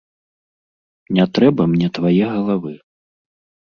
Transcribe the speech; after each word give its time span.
Не 1.19 1.25
трэба 1.37 1.69
мне 1.77 1.87
твае 2.01 2.19
галавы. 2.35 2.77